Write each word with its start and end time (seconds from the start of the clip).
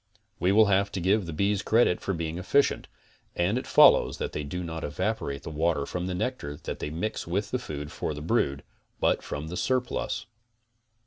We 0.39 0.51
will 0.51 0.65
have 0.65 0.91
to 0.93 0.99
give 0.99 1.27
the 1.27 1.31
bees 1.31 1.61
credit 1.61 2.01
for 2.01 2.11
being 2.15 2.39
efficient, 2.39 2.87
and 3.35 3.55
it 3.59 3.67
follows 3.67 4.17
that 4.17 4.31
they 4.31 4.43
do 4.43 4.63
not 4.63 4.83
evaporate 4.83 5.43
the 5.43 5.51
water 5.51 5.85
from 5.85 6.07
the 6.07 6.15
nectar 6.15 6.57
that 6.63 6.79
they 6.79 6.89
mix 6.89 7.27
with 7.27 7.51
the 7.51 7.59
food 7.59 7.91
for 7.91 8.15
the 8.15 8.21
brood, 8.23 8.63
but 8.99 9.21
from 9.21 9.49
the 9.49 9.57
surplus. 9.57 10.25